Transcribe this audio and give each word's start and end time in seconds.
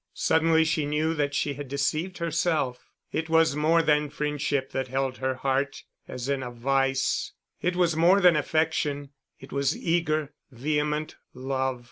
Suddenly 0.15 0.65
she 0.65 0.87
knew 0.87 1.13
that 1.13 1.35
she 1.35 1.53
had 1.53 1.67
deceived 1.67 2.17
herself; 2.17 2.89
it 3.11 3.29
was 3.29 3.55
more 3.55 3.83
than 3.83 4.09
friendship 4.09 4.71
that 4.71 4.87
held 4.87 5.17
her 5.17 5.35
heart 5.35 5.83
as 6.07 6.27
in 6.27 6.41
a 6.41 6.49
vice; 6.49 7.33
it 7.61 7.75
was 7.75 7.95
more 7.95 8.19
than 8.19 8.35
affection; 8.35 9.11
it 9.39 9.51
was 9.53 9.77
eager, 9.77 10.33
vehement 10.49 11.17
love. 11.35 11.79